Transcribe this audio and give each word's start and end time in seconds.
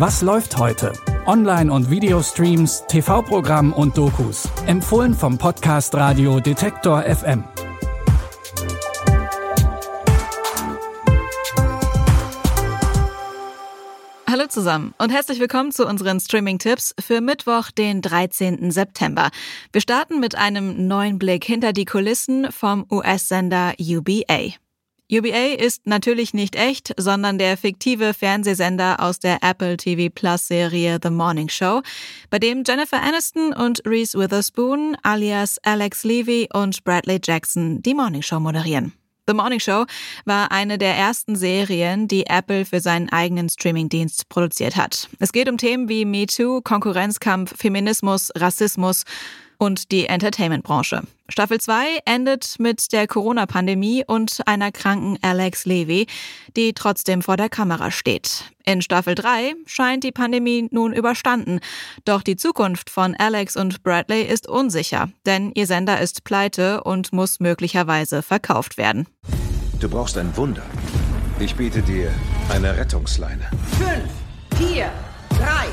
Was 0.00 0.22
läuft 0.22 0.56
heute? 0.56 0.94
Online- 1.26 1.70
und 1.70 1.90
Videostreams, 1.90 2.84
TV-Programm 2.88 3.74
und 3.74 3.98
Dokus. 3.98 4.48
Empfohlen 4.64 5.12
vom 5.12 5.36
Podcast 5.36 5.94
Radio 5.94 6.40
Detektor 6.40 7.02
FM. 7.02 7.44
Hallo 14.26 14.46
zusammen 14.48 14.94
und 14.96 15.10
herzlich 15.10 15.38
willkommen 15.38 15.70
zu 15.70 15.86
unseren 15.86 16.18
Streaming-Tipps 16.18 16.94
für 16.98 17.20
Mittwoch, 17.20 17.70
den 17.70 18.00
13. 18.00 18.70
September. 18.70 19.28
Wir 19.70 19.82
starten 19.82 20.18
mit 20.18 20.34
einem 20.34 20.88
neuen 20.88 21.18
Blick 21.18 21.44
hinter 21.44 21.74
die 21.74 21.84
Kulissen 21.84 22.50
vom 22.50 22.86
US-Sender 22.90 23.74
UBA. 23.78 24.54
UBA 25.12 25.54
ist 25.58 25.88
natürlich 25.88 26.34
nicht 26.34 26.54
echt, 26.54 26.94
sondern 26.96 27.36
der 27.36 27.56
fiktive 27.56 28.14
Fernsehsender 28.14 29.00
aus 29.00 29.18
der 29.18 29.42
Apple 29.42 29.76
TV 29.76 30.08
Plus 30.14 30.46
Serie 30.46 31.00
The 31.02 31.10
Morning 31.10 31.48
Show, 31.48 31.82
bei 32.30 32.38
dem 32.38 32.62
Jennifer 32.64 33.02
Aniston 33.02 33.52
und 33.52 33.82
Reese 33.84 34.16
Witherspoon 34.16 34.96
alias 35.02 35.58
Alex 35.64 36.04
Levy 36.04 36.48
und 36.52 36.84
Bradley 36.84 37.18
Jackson 37.20 37.82
die 37.82 37.92
Morning 37.92 38.22
Show 38.22 38.38
moderieren. 38.38 38.92
The 39.26 39.34
Morning 39.34 39.58
Show 39.58 39.84
war 40.26 40.52
eine 40.52 40.78
der 40.78 40.94
ersten 40.96 41.34
Serien, 41.34 42.06
die 42.06 42.26
Apple 42.26 42.64
für 42.64 42.80
seinen 42.80 43.08
eigenen 43.08 43.48
Streamingdienst 43.48 44.28
produziert 44.28 44.76
hat. 44.76 45.08
Es 45.18 45.32
geht 45.32 45.48
um 45.48 45.58
Themen 45.58 45.88
wie 45.88 46.04
MeToo, 46.04 46.60
Konkurrenzkampf, 46.62 47.56
Feminismus, 47.56 48.30
Rassismus 48.36 49.02
und 49.58 49.90
die 49.90 50.06
Entertainment-Branche. 50.06 51.02
Staffel 51.30 51.60
2 51.60 52.00
endet 52.04 52.56
mit 52.58 52.92
der 52.92 53.06
Corona-Pandemie 53.06 54.04
und 54.06 54.40
einer 54.46 54.72
kranken 54.72 55.16
Alex 55.22 55.64
Levy, 55.64 56.06
die 56.56 56.72
trotzdem 56.74 57.22
vor 57.22 57.36
der 57.36 57.48
Kamera 57.48 57.90
steht. 57.90 58.44
In 58.64 58.82
Staffel 58.82 59.14
3 59.14 59.54
scheint 59.64 60.04
die 60.04 60.12
Pandemie 60.12 60.68
nun 60.70 60.92
überstanden. 60.92 61.60
Doch 62.04 62.22
die 62.22 62.36
Zukunft 62.36 62.90
von 62.90 63.14
Alex 63.16 63.56
und 63.56 63.82
Bradley 63.82 64.22
ist 64.22 64.48
unsicher, 64.48 65.08
denn 65.24 65.52
ihr 65.54 65.66
Sender 65.66 66.00
ist 66.00 66.24
pleite 66.24 66.82
und 66.82 67.12
muss 67.12 67.40
möglicherweise 67.40 68.22
verkauft 68.22 68.76
werden. 68.76 69.06
Du 69.78 69.88
brauchst 69.88 70.18
ein 70.18 70.36
Wunder. 70.36 70.62
Ich 71.38 71.54
biete 71.54 71.80
dir 71.80 72.12
eine 72.50 72.76
Rettungsleine. 72.76 73.48
Fünf, 73.78 74.10
vier, 74.58 74.90
drei, 75.30 75.66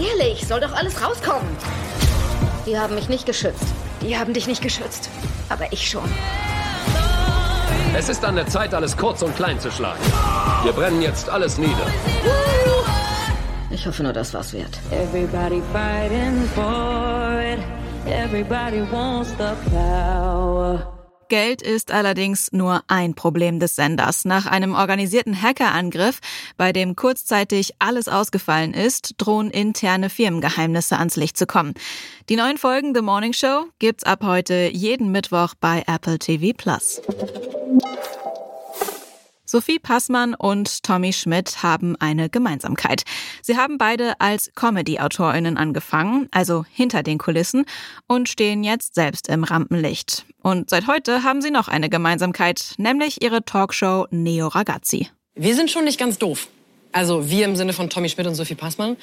Ehrlich, 0.00 0.46
soll 0.46 0.60
doch 0.60 0.72
alles 0.72 1.02
rauskommen. 1.02 1.48
Die 2.70 2.78
haben 2.78 2.94
mich 2.94 3.08
nicht 3.08 3.26
geschützt. 3.26 3.64
Die 4.00 4.16
haben 4.16 4.32
dich 4.32 4.46
nicht 4.46 4.62
geschützt. 4.62 5.10
Aber 5.48 5.72
ich 5.72 5.90
schon. 5.90 6.08
Es 7.98 8.08
ist 8.08 8.24
an 8.24 8.36
der 8.36 8.46
Zeit, 8.46 8.72
alles 8.74 8.96
kurz 8.96 9.22
und 9.22 9.34
klein 9.34 9.58
zu 9.58 9.72
schlagen. 9.72 9.98
Wir 10.62 10.70
brennen 10.72 11.02
jetzt 11.02 11.28
alles 11.28 11.58
nieder. 11.58 11.88
Ich 13.72 13.84
hoffe 13.84 14.04
nur, 14.04 14.12
das 14.12 14.32
war's 14.34 14.52
wert. 14.52 14.78
Everybody 14.92 15.60
fighting 15.72 16.48
for 16.54 17.40
it. 17.40 17.58
Everybody 18.06 18.82
wants 18.92 19.30
the 19.30 19.56
power. 19.68 20.99
Geld 21.30 21.62
ist 21.62 21.92
allerdings 21.92 22.52
nur 22.52 22.82
ein 22.88 23.14
Problem 23.14 23.58
des 23.58 23.76
Senders. 23.76 24.26
Nach 24.26 24.44
einem 24.44 24.74
organisierten 24.74 25.40
Hackerangriff, 25.40 26.18
bei 26.58 26.74
dem 26.74 26.96
kurzzeitig 26.96 27.74
alles 27.78 28.08
ausgefallen 28.08 28.74
ist, 28.74 29.14
drohen 29.16 29.50
interne 29.50 30.10
Firmengeheimnisse 30.10 30.98
ans 30.98 31.16
Licht 31.16 31.38
zu 31.38 31.46
kommen. 31.46 31.72
Die 32.28 32.36
neuen 32.36 32.58
Folgen 32.58 32.94
The 32.94 33.00
Morning 33.00 33.32
Show 33.32 33.66
gibt's 33.78 34.04
ab 34.04 34.20
heute 34.24 34.68
jeden 34.72 35.10
Mittwoch 35.12 35.54
bei 35.58 35.84
Apple 35.86 36.18
TV 36.18 36.52
Plus. 36.54 37.00
Sophie 39.50 39.80
Passmann 39.80 40.36
und 40.36 40.84
Tommy 40.84 41.12
Schmidt 41.12 41.64
haben 41.64 41.96
eine 41.96 42.30
Gemeinsamkeit. 42.30 43.02
Sie 43.42 43.56
haben 43.56 43.78
beide 43.78 44.20
als 44.20 44.52
Comedy-AutorInnen 44.54 45.56
angefangen, 45.56 46.28
also 46.30 46.64
hinter 46.70 47.02
den 47.02 47.18
Kulissen, 47.18 47.64
und 48.06 48.28
stehen 48.28 48.62
jetzt 48.62 48.94
selbst 48.94 49.26
im 49.28 49.42
Rampenlicht. 49.42 50.24
Und 50.40 50.70
seit 50.70 50.86
heute 50.86 51.24
haben 51.24 51.42
sie 51.42 51.50
noch 51.50 51.66
eine 51.66 51.90
Gemeinsamkeit, 51.90 52.74
nämlich 52.78 53.24
ihre 53.24 53.44
Talkshow 53.44 54.06
Neo 54.12 54.46
Ragazzi. 54.46 55.08
Wir 55.34 55.56
sind 55.56 55.68
schon 55.68 55.82
nicht 55.82 55.98
ganz 55.98 56.16
doof. 56.18 56.46
Also 56.92 57.28
wir 57.28 57.44
im 57.44 57.56
Sinne 57.56 57.72
von 57.72 57.90
Tommy 57.90 58.08
Schmidt 58.08 58.28
und 58.28 58.36
Sophie 58.36 58.54
Passmann. 58.54 58.96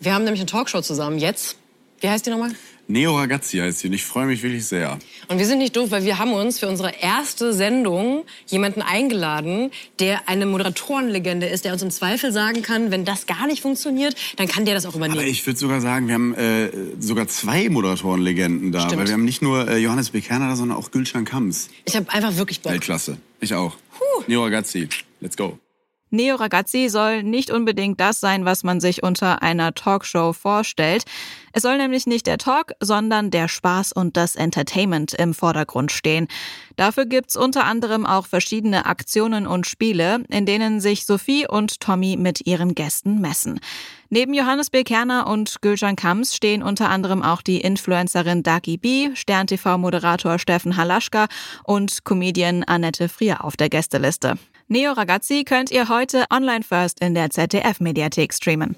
Wir 0.00 0.14
haben 0.14 0.24
nämlich 0.24 0.40
eine 0.40 0.50
Talkshow 0.50 0.80
zusammen 0.80 1.20
jetzt. 1.20 1.58
Wie 2.00 2.10
heißt 2.10 2.26
die 2.26 2.30
nochmal? 2.30 2.50
Neo 2.88 3.16
Ragazzi 3.16 3.58
heißt 3.58 3.78
sie 3.80 3.88
und 3.88 3.94
ich 3.94 4.04
freue 4.04 4.26
mich 4.26 4.42
wirklich 4.42 4.66
sehr. 4.66 4.98
Und 5.28 5.38
wir 5.38 5.46
sind 5.46 5.58
nicht 5.58 5.76
doof, 5.76 5.90
weil 5.90 6.04
wir 6.04 6.18
haben 6.18 6.32
uns 6.32 6.58
für 6.58 6.68
unsere 6.68 6.92
erste 7.00 7.52
Sendung 7.52 8.24
jemanden 8.46 8.82
eingeladen, 8.82 9.70
der 9.98 10.28
eine 10.28 10.46
Moderatorenlegende 10.46 11.46
ist, 11.46 11.64
der 11.64 11.72
uns 11.72 11.82
im 11.82 11.90
Zweifel 11.90 12.32
sagen 12.32 12.62
kann, 12.62 12.90
wenn 12.90 13.04
das 13.04 13.26
gar 13.26 13.46
nicht 13.46 13.62
funktioniert, 13.62 14.14
dann 14.36 14.48
kann 14.48 14.64
der 14.64 14.74
das 14.74 14.84
auch 14.84 14.94
übernehmen. 14.94 15.18
Aber 15.18 15.26
ich 15.26 15.46
würde 15.46 15.58
sogar 15.58 15.80
sagen, 15.80 16.08
wir 16.08 16.14
haben 16.14 16.34
äh, 16.34 16.70
sogar 16.98 17.28
zwei 17.28 17.68
Moderatorenlegenden 17.68 18.72
da. 18.72 18.80
Stimmt. 18.80 18.98
Weil 18.98 19.06
wir 19.06 19.14
haben 19.14 19.24
nicht 19.24 19.42
nur 19.42 19.68
äh, 19.68 19.78
Johannes 19.78 20.10
Bekerner 20.10 20.48
da, 20.48 20.56
sondern 20.56 20.76
auch 20.76 20.90
Gülcan 20.90 21.24
Kams. 21.24 21.68
Ich 21.84 21.96
habe 21.96 22.10
einfach 22.10 22.36
wirklich 22.36 22.60
Bock. 22.60 22.72
Weltklasse. 22.72 23.16
Ich 23.40 23.54
auch. 23.54 23.76
Neo 24.26 24.42
Ragazzi. 24.42 24.88
Let's 25.20 25.36
go. 25.36 25.58
Neo 26.14 26.36
Ragazzi 26.36 26.90
soll 26.90 27.22
nicht 27.22 27.50
unbedingt 27.50 27.98
das 27.98 28.20
sein, 28.20 28.44
was 28.44 28.64
man 28.64 28.80
sich 28.80 29.02
unter 29.02 29.40
einer 29.40 29.72
Talkshow 29.72 30.34
vorstellt. 30.34 31.04
Es 31.54 31.62
soll 31.62 31.78
nämlich 31.78 32.06
nicht 32.06 32.26
der 32.26 32.36
Talk, 32.36 32.72
sondern 32.80 33.30
der 33.30 33.48
Spaß 33.48 33.92
und 33.92 34.18
das 34.18 34.36
Entertainment 34.36 35.14
im 35.14 35.32
Vordergrund 35.32 35.90
stehen. 35.90 36.28
Dafür 36.76 37.06
gibt's 37.06 37.34
unter 37.34 37.64
anderem 37.64 38.04
auch 38.04 38.26
verschiedene 38.26 38.84
Aktionen 38.84 39.46
und 39.46 39.66
Spiele, 39.66 40.24
in 40.28 40.44
denen 40.44 40.80
sich 40.80 41.06
Sophie 41.06 41.46
und 41.48 41.80
Tommy 41.80 42.18
mit 42.18 42.46
ihren 42.46 42.74
Gästen 42.74 43.18
messen. 43.22 43.58
Neben 44.10 44.34
Johannes 44.34 44.68
B. 44.68 44.84
Kerner 44.84 45.26
und 45.26 45.62
Gülcan 45.62 45.96
Kams 45.96 46.36
stehen 46.36 46.62
unter 46.62 46.90
anderem 46.90 47.22
auch 47.22 47.40
die 47.40 47.62
Influencerin 47.62 48.42
Dagi 48.42 48.76
B, 48.76 49.08
Stern-TV-Moderator 49.14 50.38
Steffen 50.38 50.76
Halaschka 50.76 51.28
und 51.64 52.04
Comedian 52.04 52.64
Annette 52.64 53.08
Frier 53.08 53.42
auf 53.42 53.56
der 53.56 53.70
Gästeliste. 53.70 54.36
Neo 54.68 54.92
Ragazzi 54.92 55.44
könnt 55.44 55.70
ihr 55.70 55.88
heute 55.88 56.24
online 56.30 56.62
first 56.62 57.00
in 57.00 57.14
der 57.14 57.30
ZDF-Mediathek 57.30 58.32
streamen. 58.32 58.76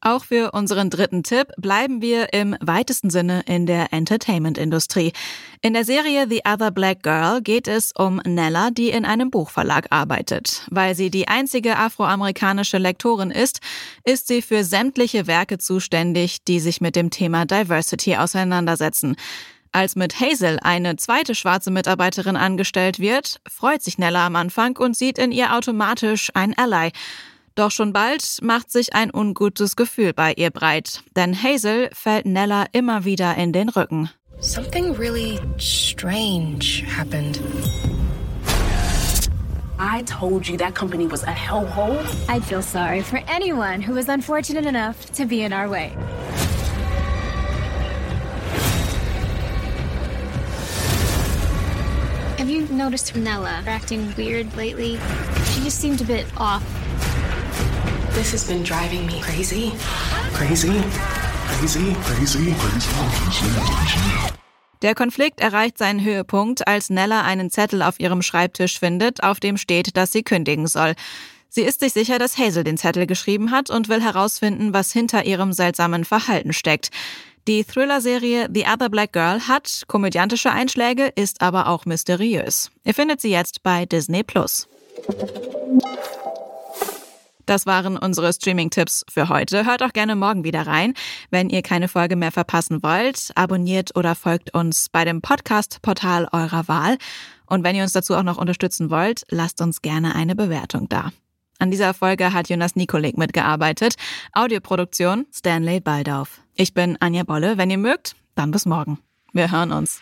Auch 0.00 0.24
für 0.24 0.52
unseren 0.52 0.90
dritten 0.90 1.22
Tipp 1.22 1.48
bleiben 1.58 2.00
wir 2.00 2.32
im 2.32 2.56
weitesten 2.60 3.10
Sinne 3.10 3.42
in 3.46 3.66
der 3.66 3.92
Entertainment-Industrie. 3.92 5.12
In 5.60 5.74
der 5.74 5.84
Serie 5.84 6.26
The 6.28 6.42
Other 6.48 6.70
Black 6.70 7.02
Girl 7.02 7.42
geht 7.42 7.66
es 7.66 7.92
um 7.96 8.16
Nella, 8.24 8.70
die 8.70 8.90
in 8.90 9.04
einem 9.04 9.30
Buchverlag 9.30 9.88
arbeitet. 9.90 10.62
Weil 10.70 10.94
sie 10.94 11.10
die 11.10 11.26
einzige 11.26 11.76
afroamerikanische 11.76 12.78
Lektorin 12.78 13.30
ist, 13.32 13.60
ist 14.04 14.28
sie 14.28 14.40
für 14.40 14.62
sämtliche 14.62 15.26
Werke 15.26 15.58
zuständig, 15.58 16.44
die 16.44 16.60
sich 16.60 16.80
mit 16.80 16.94
dem 16.94 17.10
Thema 17.10 17.44
Diversity 17.44 18.16
auseinandersetzen. 18.16 19.16
Als 19.72 19.96
mit 19.96 20.18
Hazel 20.20 20.58
eine 20.62 20.96
zweite 20.96 21.34
schwarze 21.34 21.70
Mitarbeiterin 21.70 22.36
angestellt 22.36 22.98
wird, 22.98 23.40
freut 23.48 23.82
sich 23.82 23.98
Nella 23.98 24.26
am 24.26 24.36
Anfang 24.36 24.76
und 24.78 24.96
sieht 24.96 25.18
in 25.18 25.30
ihr 25.30 25.54
automatisch 25.54 26.30
ein 26.34 26.56
Ally. 26.56 26.92
Doch 27.54 27.70
schon 27.70 27.92
bald 27.92 28.38
macht 28.40 28.70
sich 28.70 28.94
ein 28.94 29.12
ungutes 29.12 29.76
Gefühl 29.76 30.12
bei 30.12 30.32
ihr 30.32 30.50
breit, 30.50 31.02
denn 31.16 31.34
Hazel 31.34 31.90
fällt 31.92 32.24
Nella 32.24 32.66
immer 32.72 33.04
wieder 33.04 33.34
in 33.36 33.52
den 33.52 33.68
Rücken. 33.68 34.10
Something 34.40 34.92
really 34.96 35.40
strange 35.58 36.84
happened. 36.86 37.40
I 39.80 40.02
told 40.02 40.48
you 40.48 40.56
that 40.58 40.74
company 40.74 41.06
was 41.06 41.24
a 41.24 41.32
hellhole. 41.32 41.98
I'd 42.28 42.44
feel 42.44 42.62
sorry 42.62 43.02
for 43.02 43.20
anyone 43.28 43.80
who 43.80 43.94
was 43.94 44.08
unfortunate 44.08 44.66
enough 44.66 45.12
to 45.14 45.26
be 45.26 45.42
in 45.42 45.52
our 45.52 45.68
way. 45.68 45.92
Have 52.48 52.56
you 52.56 52.74
noticed 52.74 53.14
Nella 53.14 53.62
acting 53.66 54.10
weird 54.16 54.56
lately? 54.56 54.98
She 55.52 55.60
just 55.60 55.82
seemed 55.82 56.00
a 56.00 56.04
bit 56.04 56.24
off. 56.38 56.62
This 58.14 58.32
has 58.32 58.48
been 58.48 58.62
driving 58.62 59.04
me 59.04 59.20
crazy. 59.20 59.72
Crazy? 60.32 60.80
Crazy? 61.60 61.94
Crazy? 62.04 62.54
Crazy? 62.54 63.68
Der 64.80 64.94
Konflikt 64.94 65.40
erreicht 65.40 65.76
seinen 65.76 66.02
Höhepunkt, 66.02 66.66
als 66.66 66.88
Nella 66.88 67.20
einen 67.20 67.50
Zettel 67.50 67.82
auf 67.82 68.00
ihrem 68.00 68.22
Schreibtisch 68.22 68.78
findet, 68.78 69.22
auf 69.22 69.40
dem 69.40 69.58
steht, 69.58 69.98
dass 69.98 70.12
sie 70.12 70.22
kündigen 70.22 70.68
soll. 70.68 70.94
Sie 71.50 71.64
ist 71.64 71.80
sich 71.80 71.92
sicher, 71.92 72.18
dass 72.18 72.38
Hazel 72.38 72.64
den 72.64 72.78
Zettel 72.78 73.06
geschrieben 73.06 73.50
hat 73.50 73.68
und 73.68 73.90
will 73.90 74.02
herausfinden, 74.02 74.72
was 74.72 74.90
hinter 74.90 75.26
ihrem 75.26 75.52
seltsamen 75.52 76.06
Verhalten 76.06 76.54
steckt. 76.54 76.88
Die 77.48 77.64
Thriller-Serie 77.64 78.50
The 78.52 78.66
Other 78.70 78.90
Black 78.90 79.14
Girl 79.14 79.40
hat 79.48 79.84
komödiantische 79.86 80.50
Einschläge, 80.50 81.06
ist 81.06 81.40
aber 81.40 81.68
auch 81.68 81.86
mysteriös. 81.86 82.70
Ihr 82.84 82.92
findet 82.92 83.22
sie 83.22 83.30
jetzt 83.30 83.62
bei 83.62 83.86
Disney 83.86 84.22
Plus. 84.22 84.68
Das 87.46 87.64
waren 87.64 87.96
unsere 87.96 88.34
Streaming-Tipps 88.34 89.06
für 89.10 89.30
heute. 89.30 89.64
Hört 89.64 89.82
auch 89.82 89.94
gerne 89.94 90.14
morgen 90.14 90.44
wieder 90.44 90.66
rein. 90.66 90.92
Wenn 91.30 91.48
ihr 91.48 91.62
keine 91.62 91.88
Folge 91.88 92.16
mehr 92.16 92.32
verpassen 92.32 92.82
wollt, 92.82 93.30
abonniert 93.34 93.96
oder 93.96 94.14
folgt 94.14 94.52
uns 94.52 94.90
bei 94.90 95.06
dem 95.06 95.22
Podcast-Portal 95.22 96.28
eurer 96.30 96.68
Wahl. 96.68 96.98
Und 97.46 97.64
wenn 97.64 97.74
ihr 97.74 97.82
uns 97.82 97.92
dazu 97.94 98.14
auch 98.14 98.24
noch 98.24 98.36
unterstützen 98.36 98.90
wollt, 98.90 99.22
lasst 99.30 99.62
uns 99.62 99.80
gerne 99.80 100.14
eine 100.14 100.34
Bewertung 100.36 100.90
da. 100.90 101.12
An 101.58 101.70
dieser 101.70 101.94
Folge 101.94 102.34
hat 102.34 102.50
Jonas 102.50 102.76
Nikolik 102.76 103.16
mitgearbeitet. 103.16 103.94
Audioproduktion 104.34 105.24
Stanley 105.32 105.80
Baldauf. 105.80 106.42
Ich 106.60 106.74
bin 106.74 106.96
Anja 106.98 107.22
Bolle. 107.22 107.56
Wenn 107.56 107.70
ihr 107.70 107.78
mögt, 107.78 108.16
dann 108.34 108.50
bis 108.50 108.66
morgen. 108.66 108.98
Wir 109.32 109.52
hören 109.52 109.70
uns. 109.70 110.00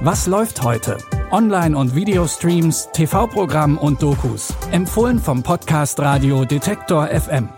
Was 0.00 0.28
läuft 0.28 0.62
heute? 0.62 0.98
Online- 1.32 1.76
und 1.76 1.96
Videostreams, 1.96 2.90
TV-Programm 2.92 3.76
und 3.76 4.00
Dokus. 4.00 4.54
Empfohlen 4.70 5.18
vom 5.18 5.42
Podcast 5.42 5.98
Radio 5.98 6.44
Detektor 6.44 7.08
FM. 7.08 7.48